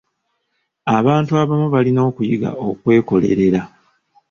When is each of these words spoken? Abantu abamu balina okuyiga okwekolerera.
Abantu 0.97 1.31
abamu 1.41 1.67
balina 1.73 2.01
okuyiga 2.09 2.49
okwekolerera. 2.67 3.61